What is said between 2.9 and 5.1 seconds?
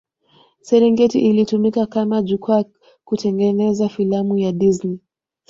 kutengeneza filamu ya Disney